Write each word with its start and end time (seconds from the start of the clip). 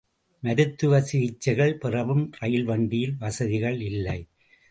மருத்துவ 0.43 1.01
சிகிச்சைகள் 1.01 1.75
பெறவும் 1.77 2.23
ரயில் 2.39 2.63
வண்டியில் 2.63 3.15
வசதிகள் 3.19 3.79
இல்லை. 3.81 4.19